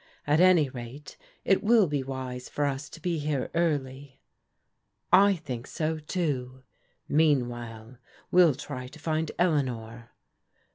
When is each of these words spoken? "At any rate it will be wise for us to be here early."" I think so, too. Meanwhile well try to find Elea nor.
"At 0.33 0.39
any 0.39 0.67
rate 0.67 1.15
it 1.45 1.63
will 1.63 1.85
be 1.85 2.01
wise 2.01 2.49
for 2.49 2.65
us 2.65 2.89
to 2.89 2.99
be 2.99 3.19
here 3.19 3.51
early."" 3.53 4.19
I 5.27 5.35
think 5.35 5.67
so, 5.67 5.99
too. 5.99 6.63
Meanwhile 7.07 7.97
well 8.31 8.55
try 8.55 8.87
to 8.87 8.97
find 8.97 9.29
Elea 9.37 9.61
nor. 9.61 10.09